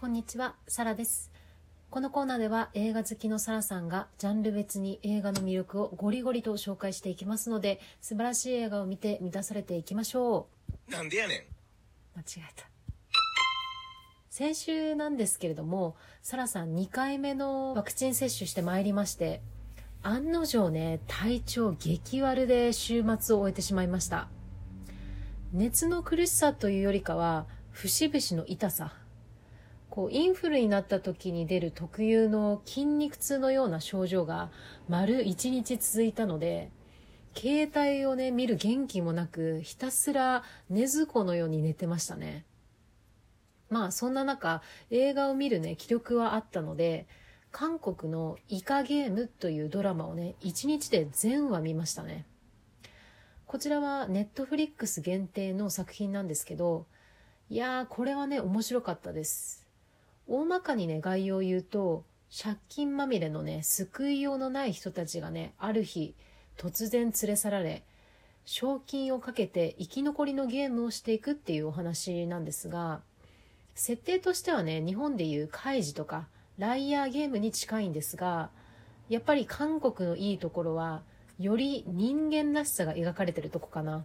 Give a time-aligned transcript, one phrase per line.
[0.00, 1.32] こんにちは、サラです。
[1.90, 10.46] このコーナーでは映画好きのサラさんがジャンル別に映画の魅力をゴリゴリと紹介していきますので、素晴らしい映画を見て満たされていきましょ
[10.88, 11.38] なんでやねん。
[11.38, 11.42] う。
[12.14, 12.68] 間違えた。
[14.30, 19.42] 先週なんですけれども、サラさん2回目のワクチン接種してまいりまして、
[20.04, 24.28] 案の定ね、体調激悪で週末を終えてしまいました。
[25.52, 28.92] 熱の苦しさというよりかは、節々の痛さ。
[29.98, 34.52] こう、インフルになった時に出る特有の筋肉痛のような症状が
[34.88, 36.70] 丸1日続いたので、
[37.34, 42.44] 携帯をね、見る元気もなく、ひたすら寝ずこのように寝てましたね。
[43.70, 44.62] まあ、そんな中、
[44.92, 47.08] 映画を見るね、気力はあったので、
[47.50, 52.24] 韓国のイカゲームというドラマをね、1日で全話見ましたね。
[53.46, 56.86] こちらはネットフリックス限定の作品なんですけど、
[57.50, 59.67] いやー、これはね、面白かったです。
[60.30, 66.14] 大まかにね、概要を言うと、借金まみれのね、救いようのない人たちがね、ある日、
[66.58, 67.82] 突然連れ去られ、
[68.44, 73.00] 賞金をかけて生き残りのゲームをしていくっていうお話なんですが、
[73.74, 78.50] 設定としてはね、日本でいうカイジとか、ライアーゲームに近いんですが、
[79.08, 81.02] やっぱり韓国のいいところは、
[81.38, 84.04] より人間らしさが描かれてるとこかな。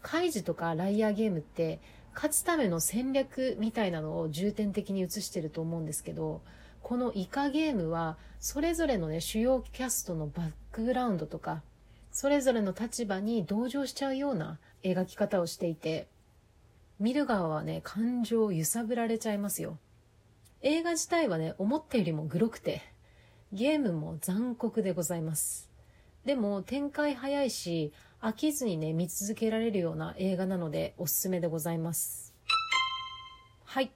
[0.00, 1.80] カイジとかライアーゲームって、
[2.14, 6.42] 勝つための戦略みたいなのを重点的に映してると思うんですけど、
[6.82, 11.62] このイカゲームは、それぞれのね、主要キャストのバックグラウンドとか、
[12.10, 16.08] それぞれの立場に同情しちゃうような描き方をしていて、
[16.98, 19.78] 見る側はね、感情を揺さぶられちゃいますよ。
[20.62, 22.82] 映画自体はね、思ったよりもグロくて、
[23.52, 25.70] ゲームも残酷でございます。
[26.24, 27.92] でも展開早いし、
[28.22, 32.34] 飽きずにね、見続けられるような映画なのでおすすめでございます。
[33.64, 33.90] はい。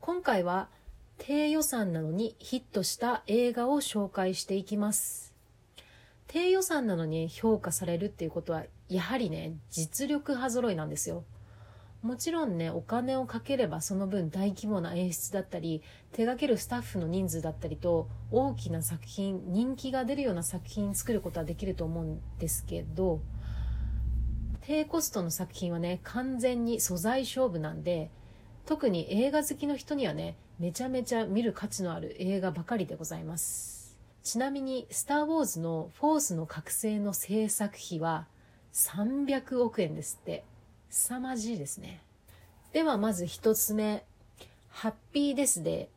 [0.00, 0.68] 今回は
[1.16, 5.32] 低予算なのにヒットした映画を紹介していきます。
[6.26, 11.24] 低予算なのに評価されるっていうことは、やはりね、実力派揃いなんですよ。
[12.02, 23.20] もちろんね、お金をかければその分大規模な演出だったり、手掛けるスタッフの人数だったりと、大きな作品、人気が出るような作品作ることはできると思うんですけど、
[24.68, 28.10] 低コストの作品はね、完全に素材勝負なんで、
[28.66, 33.96] 特に映画好きの人にはね、めちゃめちゃ見る価値のある映画ばかりでございます。
[34.22, 38.26] ちなみに、スター・ウォーズのフォースの覚醒の制作費は
[38.74, 40.44] 300億円ですって。
[40.90, 42.02] 凄まじいですね。
[42.74, 44.04] ではまず一つ目。
[44.68, 45.88] ハッピーですで。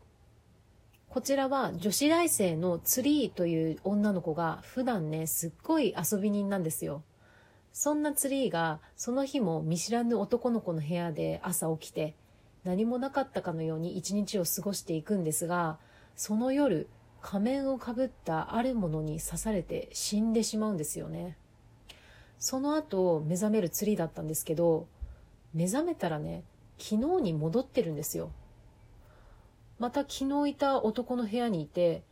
[1.09, 7.03] こちらは女子大生のツリーという女の子が普段ね、すっごい遊び人なんですよ。
[7.73, 12.15] そんなツリーがその日も見知らぬ男の子の部屋で朝起きて
[12.63, 15.79] 何もなかったかのように一日を過ごしていくんですが、
[16.15, 16.87] その夜
[17.21, 21.37] 仮面をかぶったあるものに刺されて死んでしまうんですよね。
[22.37, 24.87] その後目覚めるツリーだったんですけど、
[25.53, 26.43] 目覚めたらね、
[26.77, 28.31] 昨日に戻ってるんですよ。
[29.79, 32.03] また昨日いた男の部屋にいて、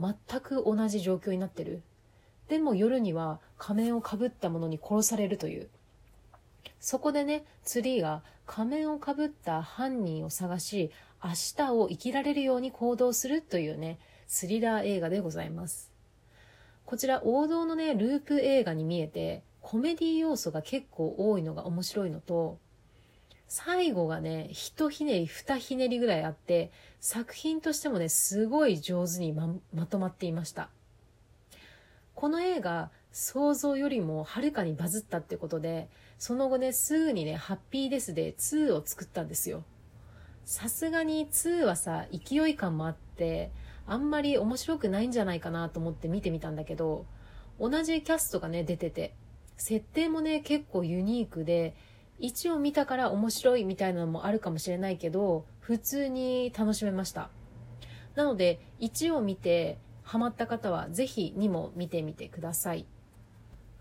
[0.00, 1.82] 全く同じ状況になってる。
[2.52, 5.70] でも夜には仮面をかぶった者に殺されるという。
[6.80, 10.90] そこでね、ツリーが仮面をかぶった犯人を探し、
[11.24, 15.90] 明日を生きられるように行動するというね、スリラー映画でございます。
[16.84, 22.58] こちら王道のね、ループ映画に見えて、コメディ要素が結構多いのが面白いのと、
[23.48, 26.70] 最後がね、一ひねり、二ひねりぐらいあって、
[27.00, 30.68] 作品としてもね、すごい上手にままとまっていました。
[32.22, 35.88] この映画、想像よりもはるかにバズったってことで、
[36.18, 39.64] その後ね、すぐにね、ハッピーですで2を作ったんですよ。
[40.44, 43.50] さすがに2はさ、勢い感もあって、
[43.88, 47.06] あんまり面白くないんじゃないかなと思って見てみたんだけど、
[47.58, 49.16] 同じキャストがね、出てて、
[49.56, 51.74] 設定もね、結構ユニークで、
[52.20, 57.30] 1を見たから面白いみたいなのもあるかもしれないけど、普通に楽しめました。
[58.14, 62.86] なので、1を見て、ハマった方はぜひ2も見てみてください。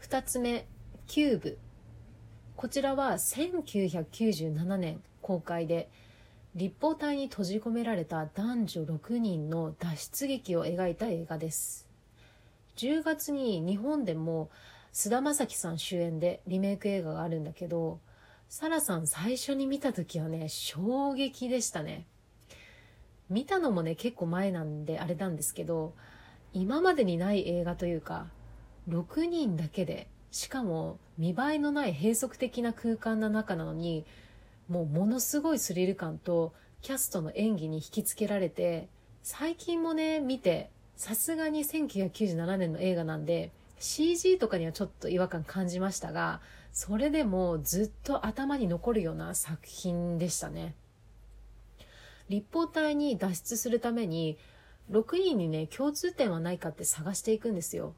[0.02, 0.68] 2つ目、
[1.08, 1.58] キューブ。
[2.56, 5.90] こちらは1997年公開で、
[6.56, 11.88] 立方体に閉じ込められた男女6人の脱出劇を描いた映画です。
[12.76, 14.50] 10月に日本でも
[14.92, 18.00] 菅田将暉さん主演でリメイク映画があるんだけど、
[18.50, 22.06] サラさん最初に見た時はね、衝撃でしたね。
[23.32, 25.94] 見たのもね、結構前なんであれなんですけど、
[26.52, 28.28] 今までにない映画というか、
[28.90, 34.06] 6人だけで、しかも見栄えのない閉塞的な空間の中なのに、
[34.68, 36.52] もうものすごいスリル感と
[36.82, 38.90] キャストの演技に引きつけられて、
[39.24, 46.42] 最近もね、見て、さすがに1997年の映画なんで、CG とかにはちょっと違和感感じましたが、
[46.74, 50.76] それでもずっと頭に残るような作品でしたね。
[52.32, 54.38] 立方体に脱出するために、
[54.90, 57.94] 6人にね、共通点はないかって探していくんですよ。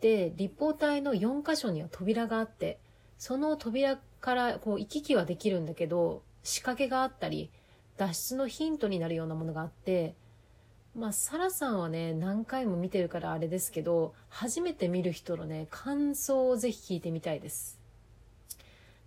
[0.00, 2.78] で、立方体の4箇所には扉があって、
[3.18, 7.50] その扉からこう行き来はできるんだけど、仕掛けがあったり、
[7.96, 10.14] 脱出のヒントになるようなものがあって、
[10.94, 17.78] まあ、サラさんはね、何回も見てるからあれですけど、初めて見る人のね、感想をぜひ聞いてみたいです。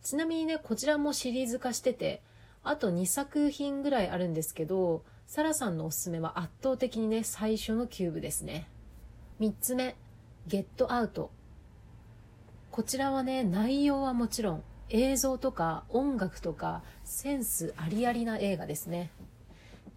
[0.03, 2.21] ちなみにね、こちらもシリーズ化してて、
[2.63, 8.67] あと2作品ぐらいあるんですけど、サラさんのおすすめは圧倒的にね、最初のキューブですね。
[9.39, 9.95] 3つ目、
[10.47, 11.31] ゲットアウト。
[12.71, 19.11] こちらはね、内容はもちろん、映像とか音楽とかセンスありありな映画ですね。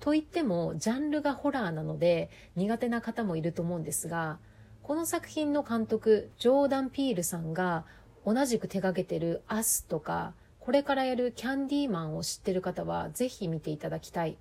[0.00, 4.38] といっても、ジャンルがホラーなので苦手な方もいると思うんですが、
[4.82, 7.84] この作品の監督、ジョーダン・ピールさんが
[8.26, 14.38] 同じく手掛けてるアスとか、これからやるキャンディーマンを知ってる方はぜひ見ていただきたい。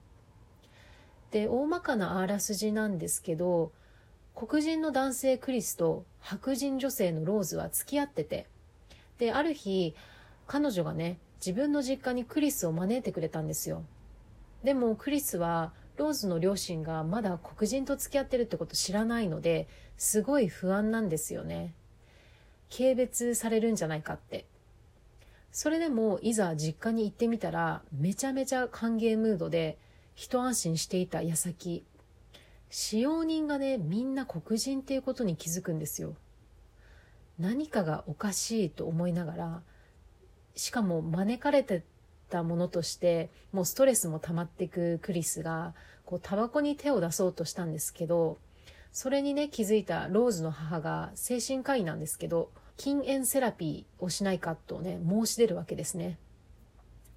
[1.32, 3.72] で、大まかなあらすじなんですけど、
[4.36, 8.46] 黒人の男性クリスと白人女性のローズは付き合ってて、
[9.18, 9.96] で、ある日、
[10.46, 13.84] 彼女がね、自分の実家にクリスを招いてくれたんですよ。
[14.64, 21.74] でもクリスはローズの両親がまだ黒人と付き合ってるってこと知らないので、すごい不安なんですよね。
[22.70, 24.46] 軽蔑されるんじゃないかって。
[25.51, 29.77] それでもいざ実家に行ってみたらめちゃめちゃ歓迎ムードで
[30.15, 31.83] 一安心していた矢先、
[32.69, 36.15] 使用人がね、みんな黒人っていうことに気づくんですよ。
[37.39, 39.62] 何かがおかしいと思いながら、
[40.56, 41.83] しかも招かれて
[42.31, 45.75] たものとしてもうストレスも溜まってくクリスが
[46.06, 48.39] こうタバコに手を出そうとしたんですけど
[48.92, 52.50] それにね気づいたローズの母が精神科医なんですけど
[52.81, 56.18] 禁煙セラピーをしないかとね申し出るわけですね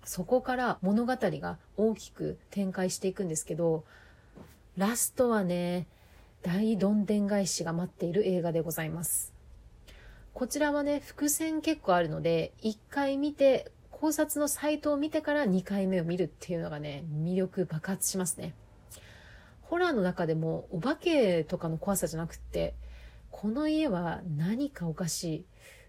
[0.05, 3.85] そこから物語が大きく展開していくんですけど
[4.77, 5.87] ラストはね
[6.43, 9.35] 大どんでん返しが待っている映画でございます
[10.35, 18.53] こちらはね、伏線結構あるので、1回見て、考察のサイトを見てから2回目を見るっていうのがね、魅力爆発しますね。
[19.63, 22.75] ホラーの中でも、お化けとかの怖さじゃなくって、
[23.37, 25.45] この家は何かおかしい。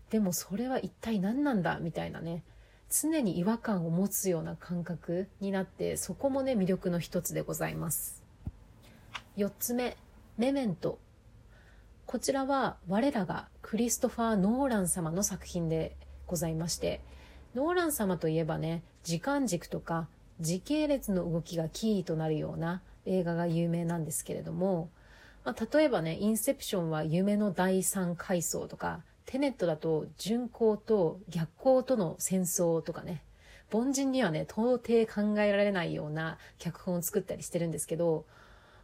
[0.10, 2.44] でもそれは一体何なんだみたいなね。
[2.90, 8.24] 常に違和感を持つような感覚になって、そこもね、魅力の一つでございます。
[9.38, 9.96] 4つ目、
[10.38, 10.98] メメント。
[12.08, 15.96] こちらは我らがクリストファー・ノーラン様の作品で
[16.26, 17.00] ございまして、
[17.54, 20.08] ノーラン様といえばね、時間軸とか
[20.40, 24.90] 時系列の動きがキーとなるような映画が有名なんですけれども、
[25.46, 33.24] まあ、例えばね、インセプションは夢の第三階層とか、テネットだと順行と逆行との戦争とかね、
[33.72, 38.26] 凡人にはね、到底考えられないような脚本を作ったりしてるんですけど、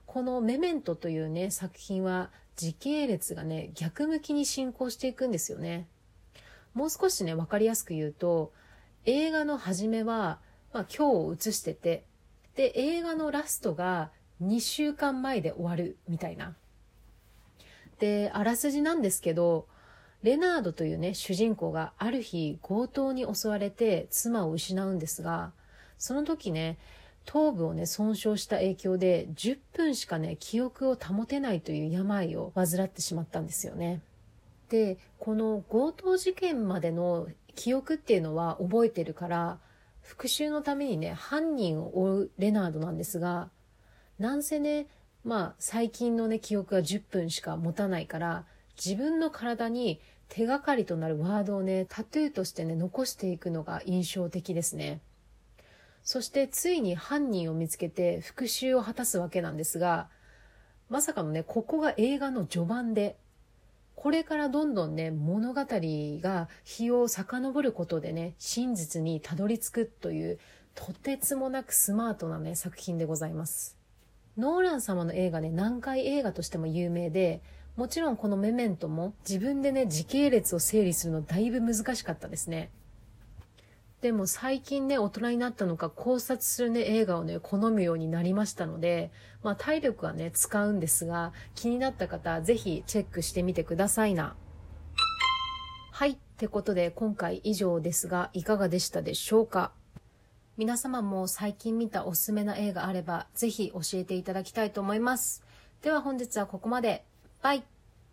[0.06, 5.88] このメメントというね、作品は時系列がね、逆向きに進行していくんですよね。
[6.76, 8.52] もう少しね、わかりやすく言うと、
[9.06, 10.40] 映画の初めは、
[10.74, 12.04] まあ、今日を映してて、
[12.56, 14.12] で、映画のラストが
[14.42, 16.56] 2週間前で終わるみたいな。
[18.00, 19.68] で、あらすじなんですけど、
[20.24, 25.52] レナードというね、主人公がある日強盗に襲われて妻を失うんですが、
[25.98, 26.78] その時ね、
[27.26, 34.02] 頭部をね、損傷した影響で10分しかね、記憶を保てないという病を患ってしまったんですよね。
[34.70, 39.60] で、この強盗事件までの記憶っていうのは覚えてるから、
[40.02, 43.50] 復讐のためにね、犯人を追うレナードなんですが、
[44.22, 44.86] なんせね、
[45.24, 48.46] まあ最近のね、記憶が10分しか持たないから、
[48.78, 50.00] 自分の体に
[50.30, 55.02] 手がかりとなるワードをね、タトゥーとしてね、残していくのが印象的ですね。
[56.04, 60.08] そしてついに犯人を見つけて復讐を果たすわけなんですが、
[60.88, 63.18] まさかのね、ここが映画の序盤で、
[63.96, 70.40] これからどんどんね、物語が日を遡ることでね、真実にたどり着くという、
[70.76, 73.81] とてつもなくスマートなね、作品でございます。
[74.38, 77.42] ノーラン様の映画ね、南海映画としても有名で、
[77.76, 82.70] もちろんこのメメントも自分でね、時系列を整理するのだいぶ難しかったですね。
[84.02, 89.12] でも最近ね、大人になったのか考察するね、映画をね、好むようになりましたので、
[89.44, 94.36] まあ体力はね、使うんですが、気になった方、ぜひチェックしてみてくださいな。
[95.92, 96.12] はい。
[96.12, 99.72] ってことで、今回以上ですが、いかがでしたでしょうか？
[100.62, 105.44] 皆様も最近見たおすすめの映画あれば、ぜひ教えていただきたいと思います。
[105.82, 107.04] では本日はここまで。
[107.42, 107.64] バイ